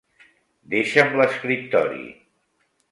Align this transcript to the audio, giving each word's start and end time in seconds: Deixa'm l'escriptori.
Deixa'm 0.75 1.13
l'escriptori. 1.21 2.05